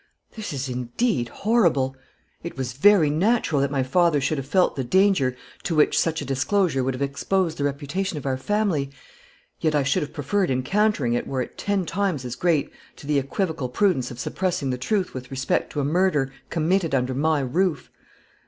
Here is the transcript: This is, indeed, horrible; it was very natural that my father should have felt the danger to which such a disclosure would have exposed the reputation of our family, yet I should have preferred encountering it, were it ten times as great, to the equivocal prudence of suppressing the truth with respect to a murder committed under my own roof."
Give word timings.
This 0.35 0.51
is, 0.51 0.67
indeed, 0.67 1.29
horrible; 1.29 1.95
it 2.41 2.57
was 2.57 2.73
very 2.73 3.11
natural 3.11 3.61
that 3.61 3.69
my 3.69 3.83
father 3.83 4.19
should 4.19 4.39
have 4.39 4.47
felt 4.47 4.75
the 4.75 4.83
danger 4.83 5.37
to 5.61 5.75
which 5.75 5.95
such 5.99 6.23
a 6.23 6.25
disclosure 6.25 6.83
would 6.83 6.95
have 6.95 7.03
exposed 7.03 7.59
the 7.59 7.63
reputation 7.65 8.17
of 8.17 8.25
our 8.25 8.35
family, 8.35 8.89
yet 9.59 9.75
I 9.75 9.83
should 9.83 10.01
have 10.01 10.11
preferred 10.11 10.49
encountering 10.49 11.13
it, 11.13 11.27
were 11.27 11.43
it 11.43 11.55
ten 11.55 11.85
times 11.85 12.25
as 12.25 12.35
great, 12.35 12.71
to 12.95 13.05
the 13.05 13.19
equivocal 13.19 13.69
prudence 13.69 14.09
of 14.09 14.19
suppressing 14.19 14.71
the 14.71 14.79
truth 14.79 15.13
with 15.13 15.29
respect 15.29 15.71
to 15.73 15.81
a 15.81 15.85
murder 15.85 16.33
committed 16.49 16.95
under 16.95 17.13
my 17.13 17.43
own 17.43 17.53
roof." 17.53 17.91